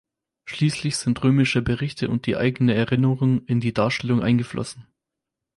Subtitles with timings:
[0.45, 4.87] Schließlich sind römische Berichte und die eigene Erinnerung in die Darstellung eingeflossen.